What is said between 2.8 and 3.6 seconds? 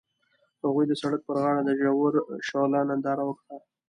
ننداره وکړه.